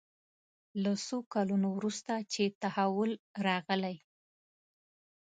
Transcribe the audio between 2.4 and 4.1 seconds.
تحول راغلی.